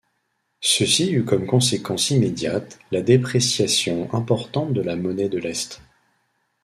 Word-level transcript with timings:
Ceci 0.61 1.11
eut 1.13 1.25
comme 1.25 1.45
conséquence 1.45 2.09
immédiate 2.09 2.79
la 2.89 3.03
dépréciation 3.03 4.11
importante 4.15 4.73
de 4.73 4.81
la 4.81 4.95
monnaie 4.95 5.29
de 5.29 5.37
l'Est. 5.37 5.79